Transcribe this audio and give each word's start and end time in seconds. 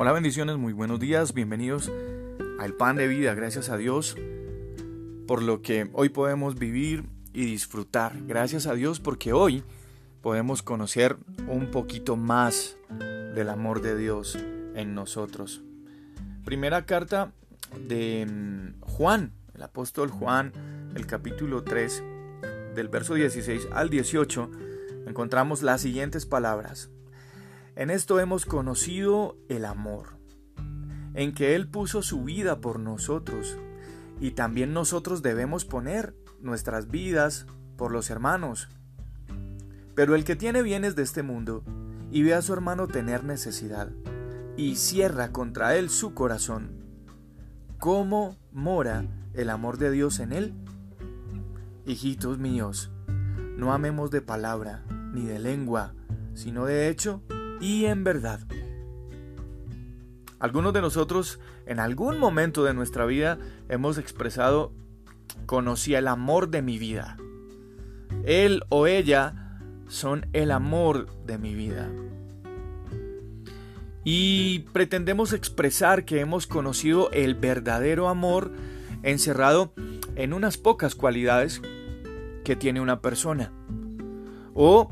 Hola 0.00 0.12
bendiciones, 0.12 0.56
muy 0.58 0.72
buenos 0.72 1.00
días, 1.00 1.34
bienvenidos 1.34 1.90
al 2.60 2.74
pan 2.74 2.94
de 2.94 3.08
vida, 3.08 3.34
gracias 3.34 3.68
a 3.68 3.76
Dios 3.76 4.14
por 5.26 5.42
lo 5.42 5.60
que 5.60 5.90
hoy 5.92 6.08
podemos 6.08 6.54
vivir 6.54 7.06
y 7.32 7.46
disfrutar. 7.46 8.12
Gracias 8.28 8.68
a 8.68 8.74
Dios 8.74 9.00
porque 9.00 9.32
hoy 9.32 9.64
podemos 10.22 10.62
conocer 10.62 11.16
un 11.48 11.72
poquito 11.72 12.14
más 12.14 12.76
del 13.34 13.48
amor 13.48 13.82
de 13.82 13.96
Dios 13.98 14.38
en 14.76 14.94
nosotros. 14.94 15.64
Primera 16.44 16.86
carta 16.86 17.32
de 17.88 18.24
mm, 18.24 18.80
Juan, 18.82 19.32
el 19.52 19.64
apóstol 19.64 20.12
Juan, 20.12 20.52
el 20.94 21.08
capítulo 21.08 21.64
3, 21.64 22.04
del 22.76 22.86
verso 22.86 23.14
16 23.14 23.66
al 23.72 23.90
18, 23.90 24.48
encontramos 25.08 25.64
las 25.64 25.80
siguientes 25.80 26.24
palabras. 26.24 26.88
En 27.78 27.90
esto 27.90 28.18
hemos 28.18 28.44
conocido 28.44 29.36
el 29.48 29.64
amor, 29.64 30.18
en 31.14 31.32
que 31.32 31.54
Él 31.54 31.68
puso 31.68 32.02
su 32.02 32.24
vida 32.24 32.60
por 32.60 32.80
nosotros, 32.80 33.56
y 34.18 34.32
también 34.32 34.72
nosotros 34.72 35.22
debemos 35.22 35.64
poner 35.64 36.12
nuestras 36.40 36.88
vidas 36.88 37.46
por 37.76 37.92
los 37.92 38.10
hermanos. 38.10 38.68
Pero 39.94 40.16
el 40.16 40.24
que 40.24 40.34
tiene 40.34 40.62
bienes 40.62 40.96
de 40.96 41.04
este 41.04 41.22
mundo 41.22 41.62
y 42.10 42.24
ve 42.24 42.34
a 42.34 42.42
su 42.42 42.52
hermano 42.52 42.88
tener 42.88 43.22
necesidad, 43.22 43.92
y 44.56 44.74
cierra 44.74 45.30
contra 45.30 45.76
él 45.76 45.88
su 45.88 46.14
corazón, 46.14 46.82
¿cómo 47.78 48.36
mora 48.50 49.04
el 49.34 49.50
amor 49.50 49.78
de 49.78 49.92
Dios 49.92 50.18
en 50.18 50.32
él? 50.32 50.52
Hijitos 51.86 52.38
míos, 52.38 52.90
no 53.56 53.72
amemos 53.72 54.10
de 54.10 54.20
palabra 54.20 54.84
ni 55.14 55.26
de 55.26 55.38
lengua, 55.38 55.94
sino 56.34 56.64
de 56.64 56.88
hecho 56.88 57.22
y 57.60 57.86
en 57.86 58.04
verdad. 58.04 58.40
Algunos 60.38 60.72
de 60.72 60.80
nosotros 60.80 61.40
en 61.66 61.80
algún 61.80 62.18
momento 62.18 62.64
de 62.64 62.74
nuestra 62.74 63.04
vida 63.06 63.38
hemos 63.68 63.98
expresado 63.98 64.72
conocí 65.46 65.94
el 65.94 66.06
amor 66.06 66.48
de 66.48 66.62
mi 66.62 66.78
vida. 66.78 67.16
Él 68.24 68.62
o 68.68 68.86
ella 68.86 69.60
son 69.88 70.26
el 70.32 70.50
amor 70.50 71.08
de 71.26 71.38
mi 71.38 71.54
vida. 71.54 71.90
Y 74.04 74.60
pretendemos 74.72 75.32
expresar 75.32 76.04
que 76.04 76.20
hemos 76.20 76.46
conocido 76.46 77.10
el 77.10 77.34
verdadero 77.34 78.08
amor 78.08 78.52
encerrado 79.02 79.72
en 80.14 80.32
unas 80.32 80.56
pocas 80.56 80.94
cualidades 80.94 81.60
que 82.44 82.56
tiene 82.56 82.80
una 82.80 83.02
persona. 83.02 83.52
O 84.54 84.90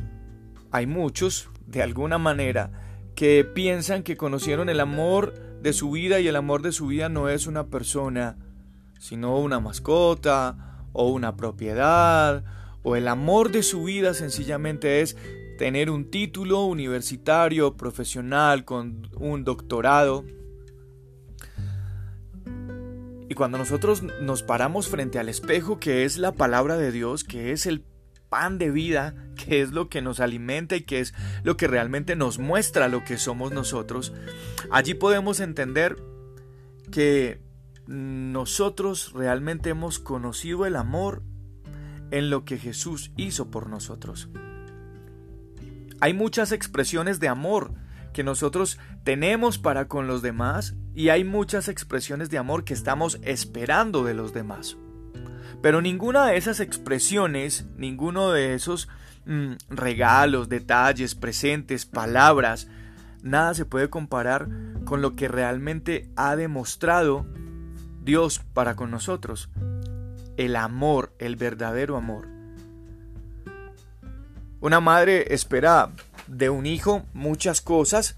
hay 0.71 0.87
muchos 0.87 1.49
de 1.67 1.83
alguna 1.83 2.19
manera, 2.19 2.71
que 3.15 3.45
piensan 3.45 4.03
que 4.03 4.17
conocieron 4.17 4.69
el 4.69 4.81
amor 4.81 5.35
de 5.63 5.73
su 5.73 5.91
vida 5.91 6.21
y 6.21 6.29
el 6.29 6.37
amor 6.37 6.63
de 6.63 6.73
su 6.73 6.87
vida 6.87 7.09
no 7.09 7.29
es 7.29 7.47
una 7.47 7.67
persona, 7.67 8.37
sino 8.99 9.39
una 9.39 9.59
mascota 9.59 10.87
o 10.93 11.11
una 11.11 11.37
propiedad, 11.37 12.45
o 12.83 12.95
el 12.95 13.09
amor 13.09 13.51
de 13.51 13.63
su 13.63 13.85
vida 13.85 14.15
sencillamente 14.15 15.01
es 15.01 15.17
tener 15.59 15.91
un 15.91 16.11
título 16.11 16.65
universitario, 16.65 17.77
profesional, 17.77 18.65
con 18.65 19.09
un 19.19 19.45
doctorado. 19.45 20.25
Y 23.29 23.35
cuando 23.35 23.59
nosotros 23.59 24.05
nos 24.21 24.43
paramos 24.43 24.89
frente 24.89 25.19
al 25.19 25.29
espejo, 25.29 25.81
que 25.81 26.05
es 26.05 26.19
la 26.19 26.33
palabra 26.33 26.77
de 26.77 26.93
Dios, 26.93 27.25
que 27.25 27.51
es 27.51 27.67
el 27.67 27.83
pan 28.37 28.59
de 28.59 28.71
vida, 28.71 29.15
que 29.35 29.63
es 29.63 29.73
lo 29.73 29.89
que 29.89 30.03
nos 30.03 30.21
alimenta 30.21 30.77
y 30.77 30.83
que 30.83 31.01
es 31.01 31.15
lo 31.43 31.57
que 31.57 31.67
realmente 31.67 32.17
nos 32.17 32.39
muestra 32.39 32.89
lo 32.89 33.03
que 33.03 33.17
somos 33.17 33.51
nosotros, 33.51 34.13
allí 34.71 34.93
podemos 34.93 35.41
entender 35.41 35.97
que 36.93 37.41
nosotros 37.87 39.13
realmente 39.15 39.71
hemos 39.71 39.99
conocido 39.99 40.67
el 40.67 40.77
amor 40.77 41.23
en 42.11 42.29
lo 42.29 42.45
que 42.45 42.59
Jesús 42.59 43.11
hizo 43.17 43.51
por 43.51 43.71
nosotros. 43.71 44.29
Hay 46.01 46.13
muchas 46.13 46.53
expresiones 46.53 47.21
de 47.21 47.29
amor 47.29 47.73
que 48.13 48.23
nosotros 48.23 48.79
tenemos 49.03 49.57
para 49.57 49.89
con 49.89 50.07
los 50.07 50.21
demás 50.21 50.75
y 50.95 51.09
hay 51.09 51.25
muchas 51.25 51.69
expresiones 51.69 52.29
de 52.29 52.37
amor 52.37 52.65
que 52.65 52.75
estamos 52.75 53.19
esperando 53.23 54.05
de 54.05 54.13
los 54.13 54.35
demás. 54.35 54.77
Pero 55.63 55.81
ninguna 55.81 56.27
de 56.27 56.37
esas 56.37 56.61
expresiones, 56.61 57.67
ninguno 57.77 58.31
de 58.31 58.55
esos 58.55 58.89
mm, 59.25 59.53
regalos, 59.71 60.49
detalles, 60.49 61.15
presentes, 61.15 61.87
palabras, 61.87 62.69
nada 63.23 63.55
se 63.55 63.65
puede 63.65 63.91
comparar 63.91 64.49
con 64.85 65.03
lo 65.03 65.17
que 65.17 65.29
realmente 65.29 66.09
ha 66.17 66.37
demostrado 66.37 67.27
Dios 68.03 68.41
para 68.55 68.77
con 68.77 68.91
nosotros. 68.91 69.49
El 70.37 70.57
amor, 70.57 71.15
el 71.19 71.37
verdadero 71.37 71.97
amor. 71.97 72.29
Una 74.61 74.81
madre 74.81 75.35
espera 75.35 75.91
de 76.27 76.51
un 76.51 76.67
hijo 76.67 77.03
muchas 77.13 77.61
cosas 77.61 78.17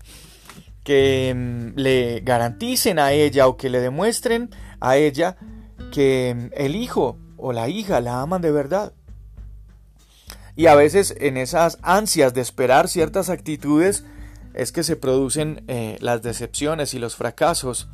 que 0.84 1.34
mm, 1.34 1.78
le 1.78 2.20
garanticen 2.20 2.98
a 2.98 3.12
ella 3.12 3.46
o 3.46 3.56
que 3.56 3.68
le 3.68 3.80
demuestren 3.80 4.50
a 4.80 4.96
ella 4.96 5.36
que 5.92 6.34
mm, 6.34 6.46
el 6.54 6.76
hijo 6.76 7.18
o 7.38 7.52
la 7.52 7.68
hija 7.68 8.00
la 8.00 8.20
aman 8.20 8.42
de 8.42 8.50
verdad. 8.50 8.92
Y 10.56 10.66
a 10.66 10.74
veces 10.74 11.14
en 11.20 11.36
esas 11.36 11.78
ansias 11.82 12.34
de 12.34 12.40
esperar 12.40 12.88
ciertas 12.88 13.30
actitudes 13.30 14.04
es 14.54 14.72
que 14.72 14.82
se 14.82 14.96
producen 14.96 15.64
eh, 15.68 15.96
las 16.00 16.20
decepciones 16.22 16.94
y 16.94 16.98
los 16.98 17.14
fracasos. 17.14 17.88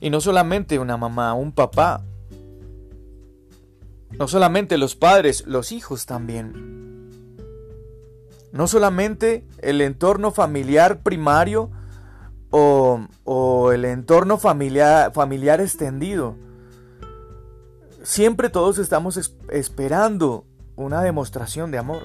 Y 0.00 0.10
no 0.10 0.20
solamente 0.20 0.80
una 0.80 0.96
mamá, 0.96 1.34
un 1.34 1.52
papá. 1.52 2.02
No 4.10 4.26
solamente 4.26 4.76
los 4.76 4.96
padres, 4.96 5.46
los 5.46 5.70
hijos 5.70 6.04
también. 6.04 7.28
No 8.50 8.66
solamente 8.66 9.46
el 9.58 9.80
entorno 9.80 10.32
familiar 10.32 11.04
primario 11.04 11.70
o, 12.50 13.06
o 13.22 13.70
el 13.70 13.84
entorno 13.84 14.36
familiar, 14.36 15.12
familiar 15.12 15.60
extendido 15.60 16.34
Siempre 18.02 18.48
todos 18.48 18.78
estamos 18.78 19.34
esperando 19.50 20.46
una 20.74 21.02
demostración 21.02 21.70
de 21.70 21.78
amor. 21.78 22.04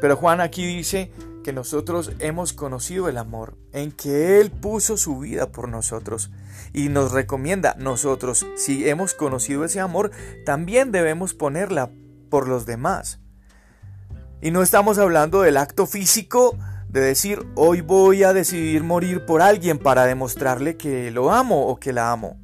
Pero 0.00 0.16
Juan 0.16 0.40
aquí 0.40 0.64
dice 0.64 1.12
que 1.44 1.52
nosotros 1.52 2.12
hemos 2.20 2.54
conocido 2.54 3.08
el 3.08 3.18
amor, 3.18 3.58
en 3.72 3.92
que 3.92 4.40
Él 4.40 4.50
puso 4.50 4.96
su 4.96 5.18
vida 5.18 5.52
por 5.52 5.68
nosotros 5.68 6.30
y 6.72 6.88
nos 6.88 7.12
recomienda 7.12 7.74
nosotros, 7.78 8.46
si 8.56 8.88
hemos 8.88 9.14
conocido 9.14 9.64
ese 9.64 9.80
amor, 9.80 10.10
también 10.46 10.90
debemos 10.90 11.34
ponerla 11.34 11.90
por 12.30 12.48
los 12.48 12.64
demás. 12.64 13.20
Y 14.40 14.52
no 14.52 14.62
estamos 14.62 14.98
hablando 14.98 15.42
del 15.42 15.58
acto 15.58 15.86
físico 15.86 16.56
de 16.88 17.00
decir, 17.00 17.46
hoy 17.56 17.82
voy 17.82 18.22
a 18.22 18.32
decidir 18.32 18.84
morir 18.84 19.26
por 19.26 19.42
alguien 19.42 19.78
para 19.78 20.06
demostrarle 20.06 20.78
que 20.78 21.10
lo 21.10 21.30
amo 21.30 21.66
o 21.68 21.78
que 21.78 21.92
la 21.92 22.10
amo. 22.10 22.40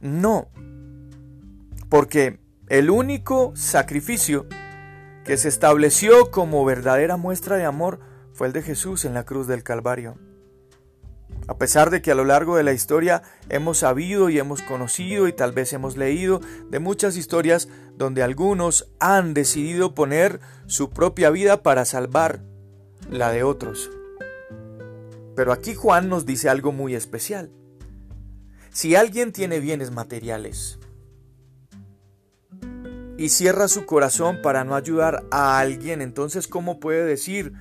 No, 0.00 0.48
porque 1.92 2.40
el 2.70 2.88
único 2.88 3.52
sacrificio 3.54 4.46
que 5.26 5.36
se 5.36 5.48
estableció 5.48 6.30
como 6.30 6.64
verdadera 6.64 7.18
muestra 7.18 7.58
de 7.58 7.66
amor 7.66 8.00
fue 8.32 8.46
el 8.46 8.54
de 8.54 8.62
Jesús 8.62 9.04
en 9.04 9.12
la 9.12 9.26
cruz 9.26 9.46
del 9.46 9.62
Calvario. 9.62 10.16
A 11.48 11.58
pesar 11.58 11.90
de 11.90 12.00
que 12.00 12.10
a 12.10 12.14
lo 12.14 12.24
largo 12.24 12.56
de 12.56 12.62
la 12.62 12.72
historia 12.72 13.22
hemos 13.50 13.76
sabido 13.76 14.30
y 14.30 14.38
hemos 14.38 14.62
conocido 14.62 15.28
y 15.28 15.34
tal 15.34 15.52
vez 15.52 15.74
hemos 15.74 15.98
leído 15.98 16.40
de 16.70 16.78
muchas 16.78 17.14
historias 17.14 17.68
donde 17.94 18.22
algunos 18.22 18.90
han 18.98 19.34
decidido 19.34 19.94
poner 19.94 20.40
su 20.64 20.88
propia 20.88 21.28
vida 21.28 21.62
para 21.62 21.84
salvar 21.84 22.40
la 23.10 23.30
de 23.32 23.42
otros. 23.42 23.90
Pero 25.36 25.52
aquí 25.52 25.74
Juan 25.74 26.08
nos 26.08 26.24
dice 26.24 26.48
algo 26.48 26.72
muy 26.72 26.94
especial. 26.94 27.50
Si 28.70 28.94
alguien 28.96 29.30
tiene 29.32 29.60
bienes 29.60 29.90
materiales, 29.90 30.78
y 33.22 33.28
cierra 33.28 33.68
su 33.68 33.86
corazón 33.86 34.42
para 34.42 34.64
no 34.64 34.74
ayudar 34.74 35.22
a 35.30 35.60
alguien, 35.60 36.02
entonces 36.02 36.48
¿cómo 36.48 36.80
puede 36.80 37.04
decir 37.04 37.52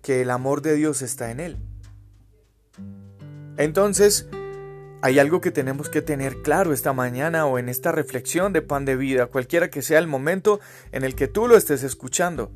que 0.00 0.22
el 0.22 0.30
amor 0.30 0.62
de 0.62 0.74
Dios 0.74 1.02
está 1.02 1.30
en 1.30 1.38
él? 1.38 1.58
Entonces, 3.58 4.26
hay 5.02 5.18
algo 5.18 5.42
que 5.42 5.50
tenemos 5.50 5.90
que 5.90 6.00
tener 6.00 6.40
claro 6.40 6.72
esta 6.72 6.94
mañana 6.94 7.44
o 7.44 7.58
en 7.58 7.68
esta 7.68 7.92
reflexión 7.92 8.54
de 8.54 8.62
pan 8.62 8.86
de 8.86 8.96
vida, 8.96 9.26
cualquiera 9.26 9.68
que 9.68 9.82
sea 9.82 9.98
el 9.98 10.06
momento 10.06 10.60
en 10.92 11.04
el 11.04 11.14
que 11.14 11.28
tú 11.28 11.46
lo 11.46 11.58
estés 11.58 11.82
escuchando. 11.82 12.50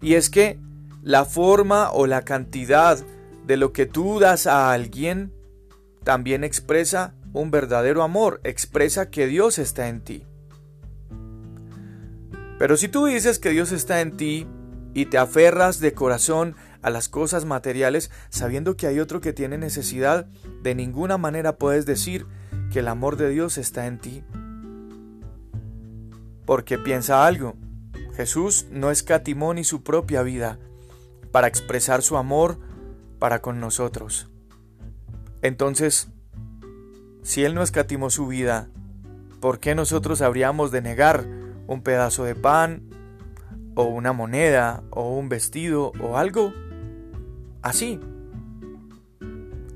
Y 0.00 0.14
es 0.14 0.30
que 0.30 0.60
la 1.02 1.24
forma 1.24 1.90
o 1.90 2.06
la 2.06 2.22
cantidad 2.22 3.04
de 3.44 3.56
lo 3.56 3.72
que 3.72 3.86
tú 3.86 4.20
das 4.20 4.46
a 4.46 4.72
alguien 4.72 5.32
también 6.04 6.44
expresa 6.44 7.16
un 7.32 7.50
verdadero 7.50 8.04
amor, 8.04 8.40
expresa 8.44 9.10
que 9.10 9.26
Dios 9.26 9.58
está 9.58 9.88
en 9.88 10.02
ti. 10.02 10.24
Pero 12.62 12.76
si 12.76 12.86
tú 12.86 13.06
dices 13.06 13.40
que 13.40 13.50
Dios 13.50 13.72
está 13.72 14.02
en 14.02 14.16
ti 14.16 14.46
y 14.94 15.06
te 15.06 15.18
aferras 15.18 15.80
de 15.80 15.94
corazón 15.94 16.54
a 16.80 16.90
las 16.90 17.08
cosas 17.08 17.44
materiales 17.44 18.12
sabiendo 18.28 18.76
que 18.76 18.86
hay 18.86 19.00
otro 19.00 19.20
que 19.20 19.32
tiene 19.32 19.58
necesidad, 19.58 20.26
de 20.62 20.76
ninguna 20.76 21.18
manera 21.18 21.56
puedes 21.56 21.86
decir 21.86 22.24
que 22.70 22.78
el 22.78 22.86
amor 22.86 23.16
de 23.16 23.30
Dios 23.30 23.58
está 23.58 23.88
en 23.88 23.98
ti. 23.98 24.22
Porque 26.46 26.78
piensa 26.78 27.26
algo, 27.26 27.56
Jesús 28.14 28.66
no 28.70 28.92
escatimó 28.92 29.52
ni 29.54 29.64
su 29.64 29.82
propia 29.82 30.22
vida 30.22 30.60
para 31.32 31.48
expresar 31.48 32.00
su 32.00 32.16
amor 32.16 32.60
para 33.18 33.42
con 33.42 33.58
nosotros. 33.58 34.28
Entonces, 35.40 36.10
si 37.24 37.42
Él 37.42 37.56
no 37.56 37.64
escatimó 37.64 38.08
su 38.08 38.28
vida, 38.28 38.68
¿por 39.40 39.58
qué 39.58 39.74
nosotros 39.74 40.22
habríamos 40.22 40.70
de 40.70 40.80
negar 40.80 41.41
un 41.72 41.82
pedazo 41.82 42.24
de 42.24 42.34
pan, 42.34 42.82
o 43.74 43.84
una 43.84 44.12
moneda, 44.12 44.82
o 44.90 45.16
un 45.16 45.28
vestido, 45.28 45.92
o 46.00 46.16
algo? 46.16 46.52
Así. 47.62 48.00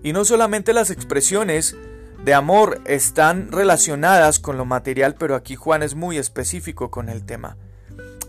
Y 0.02 0.12
no 0.12 0.24
solamente 0.24 0.72
las 0.72 0.90
expresiones 0.90 1.76
de 2.24 2.34
amor 2.34 2.80
están 2.86 3.50
relacionadas 3.50 4.38
con 4.38 4.56
lo 4.56 4.64
material, 4.64 5.14
pero 5.14 5.34
aquí 5.34 5.54
Juan 5.56 5.82
es 5.82 5.94
muy 5.94 6.18
específico 6.18 6.90
con 6.90 7.08
el 7.08 7.24
tema. 7.24 7.56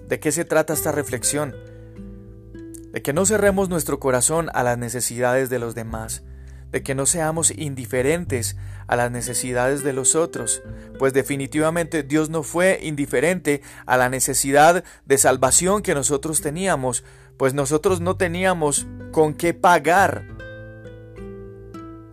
¿De 0.07 0.19
qué 0.19 0.31
se 0.31 0.45
trata 0.45 0.73
esta 0.73 0.91
reflexión? 0.91 1.55
De 2.91 3.01
que 3.01 3.13
no 3.13 3.25
cerremos 3.25 3.69
nuestro 3.69 3.99
corazón 3.99 4.49
a 4.53 4.63
las 4.63 4.77
necesidades 4.77 5.49
de 5.49 5.59
los 5.59 5.75
demás, 5.75 6.23
de 6.71 6.83
que 6.83 6.95
no 6.95 7.05
seamos 7.05 7.51
indiferentes 7.51 8.57
a 8.87 8.95
las 8.95 9.11
necesidades 9.11 9.83
de 9.83 9.93
los 9.93 10.15
otros, 10.15 10.61
pues 10.99 11.13
definitivamente 11.13 12.03
Dios 12.03 12.29
no 12.29 12.43
fue 12.43 12.79
indiferente 12.81 13.61
a 13.85 13.97
la 13.97 14.09
necesidad 14.09 14.83
de 15.05 15.17
salvación 15.17 15.81
que 15.81 15.95
nosotros 15.95 16.41
teníamos, 16.41 17.03
pues 17.37 17.53
nosotros 17.53 18.01
no 18.01 18.17
teníamos 18.17 18.87
con 19.11 19.33
qué 19.33 19.53
pagar 19.53 20.25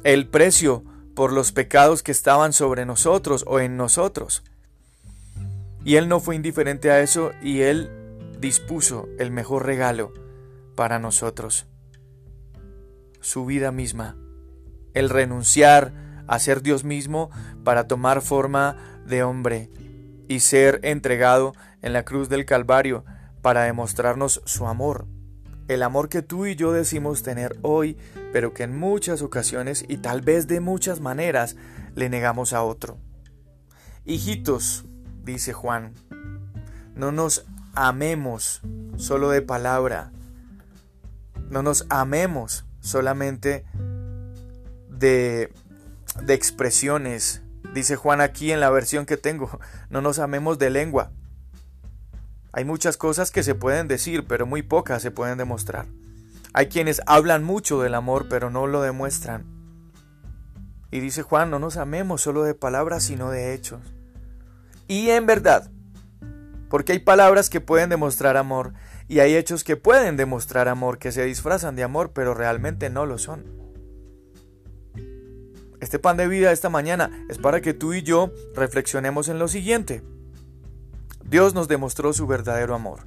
el 0.05 0.29
precio 0.29 0.85
por 1.15 1.33
los 1.33 1.53
pecados 1.53 2.03
que 2.03 2.13
estaban 2.13 2.53
sobre 2.53 2.85
nosotros 2.87 3.45
o 3.47 3.61
en 3.61 3.77
nosotros. 3.77 4.43
Y 5.85 5.97
Él 5.97 6.09
no 6.09 6.21
fue 6.21 6.37
indiferente 6.37 6.91
a 6.91 7.01
eso 7.01 7.33
y 7.43 7.61
Él 7.61 7.91
dispuso 8.39 9.09
el 9.19 9.31
mejor 9.31 9.65
regalo 9.65 10.13
para 10.75 10.99
nosotros. 10.99 11.67
Su 13.21 13.47
vida 13.47 13.71
misma. 13.71 14.17
El 14.95 15.11
renunciar 15.11 15.93
a 16.27 16.39
ser 16.39 16.63
Dios 16.63 16.85
mismo 16.85 17.31
para 17.65 17.87
tomar 17.87 18.23
forma 18.23 18.77
de 19.07 19.23
hombre 19.23 19.71
y 20.29 20.41
ser 20.41 20.81
entregado 20.83 21.53
en 21.83 21.93
la 21.93 22.05
cruz 22.05 22.29
del 22.29 22.47
Calvario 22.47 23.05
para 23.43 23.65
demostrarnos 23.65 24.41
su 24.47 24.67
amor. 24.67 25.07
El 25.69 25.83
amor 25.83 26.09
que 26.09 26.23
tú 26.23 26.47
y 26.47 26.57
yo 26.57 26.73
decimos 26.73 27.23
tener 27.23 27.57
hoy, 27.63 27.97
pero 28.33 28.53
que 28.53 28.65
en 28.65 28.79
muchas 28.79 29.23
ocasiones 29.23 29.85
y 29.89 29.99
tal 29.99 30.21
vez 30.21 30.47
de 30.47 30.61
muchas 30.61 31.01
maneras 31.01 31.57
le 31.95 32.09
negamos 32.09 32.53
a 32.53 32.63
otro. 32.63 32.99
Hijitos, 34.05 34.85
dice 35.23 35.53
Juan. 35.53 35.95
No 36.95 37.13
nos 37.13 37.47
amemos 37.75 38.63
solo 38.97 39.31
de 39.31 39.43
palabra. 39.43 40.13
No 41.51 41.63
nos 41.63 41.87
amemos 41.89 42.65
solamente 42.81 43.65
de, 45.05 45.53
expresiones. 46.29 47.43
Dice 47.75 47.97
Juan 47.97 48.21
aquí 48.21 48.53
en 48.53 48.61
la 48.61 48.71
versión 48.71 49.07
que 49.07 49.17
tengo. 49.17 49.59
No 49.91 50.01
nos 50.01 50.19
amemos 50.19 50.59
de 50.59 50.71
lengua. 50.71 51.13
Hay 52.53 52.65
muchas 52.65 52.97
cosas 52.97 53.31
que 53.31 53.43
se 53.43 53.55
pueden 53.55 53.87
decir, 53.87 54.27
pero 54.27 54.47
muy 54.47 54.63
pocas 54.63 55.03
se 55.03 55.11
pueden 55.11 55.39
demostrar. 55.39 55.87
Hay 56.53 56.69
quienes 56.69 57.01
hablan 57.07 57.45
mucho 57.45 57.81
del 57.81 57.95
amor, 57.95 58.27
pero 58.29 58.51
no 58.51 58.67
lo 58.67 58.83
demuestran. 58.83 59.45
Y 60.91 61.01
dice 61.01 61.23
Juan, 61.23 61.51
no 61.51 61.59
nos 61.59 61.77
amemos 61.77 62.23
solo 62.23 62.45
de 62.45 62.55
palabras, 62.55 63.05
sino 63.05 63.31
de 63.31 63.55
hechos 63.55 63.95
y 64.89 65.11
en 65.11 65.27
verdad. 65.27 65.71
Porque 66.69 66.93
hay 66.93 66.99
palabras 66.99 67.51
que 67.51 67.61
pueden 67.61 67.91
demostrar 67.91 68.37
amor 68.37 68.73
y 69.09 69.21
hay 69.21 69.37
hechos 69.37 69.65
que 69.65 69.77
pueden 69.77 70.17
demostrar 70.17 70.69
amor, 70.69 70.99
que 70.99 71.13
se 71.13 71.25
disfrazan 71.25 71.77
de 71.77 71.85
amor, 71.85 72.13
pero 72.13 72.35
realmente 72.35 72.91
no 72.91 73.07
lo 73.07 73.19
son. 73.19 73.64
Este 75.85 75.99
pan 75.99 76.17
de 76.17 76.27
vida 76.27 76.51
esta 76.51 76.71
mañana 76.71 77.11
es 77.29 77.37
para 77.37 77.61
que 77.61 77.75
tú 77.75 77.93
y 77.93 78.03
yo 78.03 78.33
reflexionemos 78.55 79.29
en 79.29 79.39
lo 79.39 79.49
siguiente. 79.49 80.03
Dios 81.23 81.53
nos 81.53 81.69
demostró 81.69 82.15
su 82.15 82.27
verdadero 82.27 82.75
amor. 82.75 83.01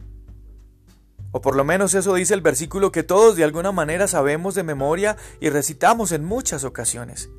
O 1.31 1.41
por 1.41 1.55
lo 1.55 1.63
menos 1.63 1.95
eso 1.95 2.13
dice 2.13 2.35
el 2.35 2.41
versículo 2.41 2.91
que 2.91 3.01
todos 3.01 3.35
de 3.35 3.43
alguna 3.43 3.71
manera 3.71 4.07
sabemos 4.07 4.53
de 4.53 4.61
memoria 4.61 5.17
y 5.39 5.49
recitamos 5.49 6.11
en 6.11 6.23
muchas 6.23 6.65
ocasiones. 6.65 7.31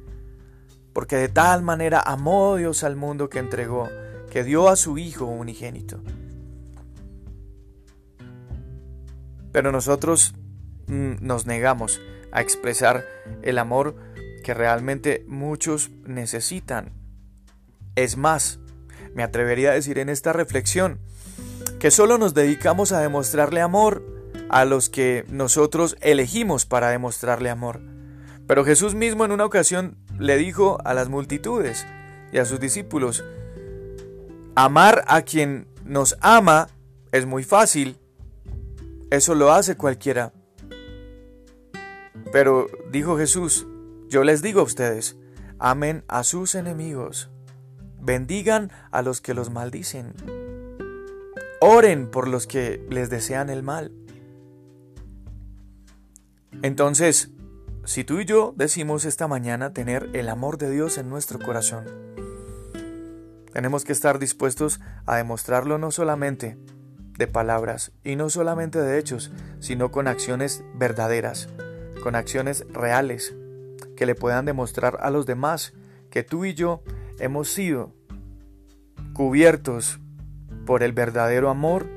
Porque 0.92 1.14
de 1.14 1.28
tal 1.28 1.62
manera 1.62 2.00
amó 2.00 2.56
Dios 2.56 2.82
al 2.82 2.96
mundo 2.96 3.28
que 3.28 3.38
entregó 3.38 3.88
que 4.32 4.42
dio 4.42 4.68
a 4.68 4.74
su 4.74 4.98
Hijo 4.98 5.26
unigénito. 5.26 6.00
Pero 9.52 9.70
nosotros 9.70 10.34
mm, 10.88 11.18
nos 11.20 11.46
negamos 11.46 12.00
a 12.32 12.40
expresar 12.40 13.04
el 13.42 13.58
amor 13.58 13.94
que 14.48 14.54
realmente 14.54 15.26
muchos 15.28 15.90
necesitan. 16.06 16.94
Es 17.96 18.16
más, 18.16 18.60
me 19.14 19.22
atrevería 19.22 19.72
a 19.72 19.74
decir 19.74 19.98
en 19.98 20.08
esta 20.08 20.32
reflexión 20.32 21.00
que 21.78 21.90
solo 21.90 22.16
nos 22.16 22.32
dedicamos 22.32 22.92
a 22.92 23.00
demostrarle 23.02 23.60
amor 23.60 24.02
a 24.48 24.64
los 24.64 24.88
que 24.88 25.26
nosotros 25.28 25.98
elegimos 26.00 26.64
para 26.64 26.88
demostrarle 26.88 27.50
amor. 27.50 27.82
Pero 28.46 28.64
Jesús 28.64 28.94
mismo 28.94 29.26
en 29.26 29.32
una 29.32 29.44
ocasión 29.44 29.98
le 30.18 30.38
dijo 30.38 30.78
a 30.82 30.94
las 30.94 31.10
multitudes 31.10 31.86
y 32.32 32.38
a 32.38 32.46
sus 32.46 32.58
discípulos, 32.58 33.22
Amar 34.54 35.04
a 35.08 35.20
quien 35.20 35.68
nos 35.84 36.16
ama 36.22 36.68
es 37.12 37.26
muy 37.26 37.44
fácil. 37.44 37.98
Eso 39.10 39.34
lo 39.34 39.52
hace 39.52 39.76
cualquiera. 39.76 40.32
Pero 42.32 42.66
dijo 42.90 43.18
Jesús, 43.18 43.66
yo 44.08 44.24
les 44.24 44.40
digo 44.40 44.60
a 44.60 44.64
ustedes, 44.64 45.16
amen 45.58 46.04
a 46.08 46.24
sus 46.24 46.54
enemigos, 46.54 47.30
bendigan 48.00 48.70
a 48.90 49.02
los 49.02 49.20
que 49.20 49.34
los 49.34 49.50
maldicen, 49.50 50.14
oren 51.60 52.10
por 52.10 52.26
los 52.26 52.46
que 52.46 52.84
les 52.88 53.10
desean 53.10 53.50
el 53.50 53.62
mal. 53.62 53.92
Entonces, 56.62 57.30
si 57.84 58.04
tú 58.04 58.20
y 58.20 58.24
yo 58.24 58.54
decimos 58.56 59.04
esta 59.04 59.28
mañana 59.28 59.72
tener 59.72 60.08
el 60.14 60.28
amor 60.28 60.58
de 60.58 60.70
Dios 60.70 60.98
en 60.98 61.08
nuestro 61.08 61.38
corazón, 61.38 61.84
tenemos 63.52 63.84
que 63.84 63.92
estar 63.92 64.18
dispuestos 64.18 64.80
a 65.04 65.16
demostrarlo 65.16 65.78
no 65.78 65.90
solamente 65.90 66.56
de 67.18 67.26
palabras 67.26 67.92
y 68.04 68.16
no 68.16 68.30
solamente 68.30 68.80
de 68.80 68.98
hechos, 68.98 69.32
sino 69.60 69.90
con 69.90 70.06
acciones 70.06 70.62
verdaderas, 70.74 71.48
con 72.02 72.14
acciones 72.14 72.64
reales, 72.72 73.34
que 73.98 74.06
le 74.06 74.14
puedan 74.14 74.44
demostrar 74.44 74.96
a 75.00 75.10
los 75.10 75.26
demás 75.26 75.72
que 76.08 76.22
tú 76.22 76.44
y 76.44 76.54
yo 76.54 76.84
hemos 77.18 77.48
sido 77.48 77.92
cubiertos 79.12 79.98
por 80.66 80.84
el 80.84 80.92
verdadero 80.92 81.50
amor 81.50 81.88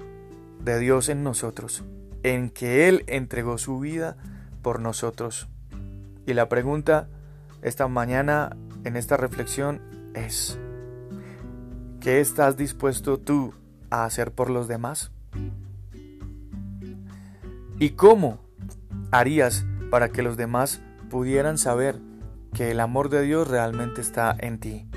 de 0.64 0.80
Dios 0.80 1.10
en 1.10 1.22
nosotros, 1.22 1.84
en 2.24 2.50
que 2.50 2.90
Él 2.90 3.04
entregó 3.06 3.60
su 3.60 3.80
vida 3.80 4.18
por 4.64 4.80
nosotros. 4.80 5.48
Y 6.26 6.34
la 6.34 6.50
pregunta 6.50 7.08
esta 7.62 7.88
mañana 7.88 8.58
en 8.84 8.98
esta 8.98 9.16
reflexión 9.16 9.80
es, 10.16 10.58
¿Qué 12.00 12.20
estás 12.20 12.58
dispuesto 12.58 13.20
tú 13.20 13.54
a 13.92 14.06
hacer 14.06 14.32
por 14.32 14.50
los 14.50 14.68
demás? 14.68 15.12
¿Y 17.78 17.92
cómo 17.92 18.40
harías 19.12 19.68
para 19.92 20.10
que 20.10 20.24
los 20.24 20.36
demás 20.36 20.82
pudieran 21.12 21.58
saber 21.60 22.00
que 22.54 22.72
el 22.72 22.80
amor 22.80 23.10
de 23.10 23.22
Dios 23.22 23.48
realmente 23.48 24.02
está 24.02 24.36
en 24.40 24.60
ti? 24.60 24.88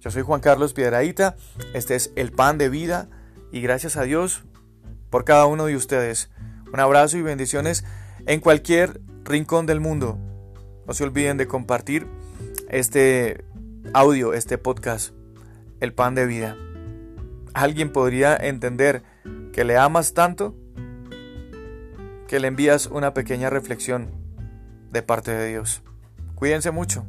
Yo 0.00 0.10
soy 0.10 0.22
Juan 0.22 0.40
Carlos 0.40 0.72
Piedraíta, 0.72 1.36
este 1.74 1.94
es 1.94 2.12
el 2.16 2.32
pan 2.32 2.58
de 2.58 2.70
vida 2.70 3.08
y 3.52 3.60
gracias 3.60 3.96
a 3.96 4.02
Dios 4.02 4.42
por 5.10 5.24
cada 5.24 5.46
uno 5.46 5.66
de 5.66 5.76
ustedes. 5.76 6.30
Un 6.72 6.80
abrazo 6.80 7.18
y 7.18 7.22
bendiciones 7.22 7.84
en 8.26 8.40
cualquier 8.40 9.00
rincón 9.22 9.66
del 9.66 9.80
mundo. 9.80 10.18
No 10.86 10.94
se 10.94 11.04
olviden 11.04 11.36
de 11.36 11.46
compartir 11.46 12.06
este 12.70 13.44
audio, 13.92 14.32
este 14.32 14.56
podcast, 14.56 15.12
el 15.80 15.92
pan 15.92 16.14
de 16.14 16.26
vida. 16.26 16.56
¿Alguien 17.52 17.92
podría 17.92 18.34
entender 18.34 19.02
que 19.52 19.64
le 19.64 19.76
amas 19.76 20.14
tanto 20.14 20.54
que 22.28 22.40
le 22.40 22.48
envías 22.48 22.86
una 22.86 23.14
pequeña 23.14 23.50
reflexión 23.50 24.10
de 24.90 25.02
parte 25.02 25.32
de 25.32 25.48
Dios? 25.48 25.82
Cuídense 26.34 26.70
mucho. 26.70 27.06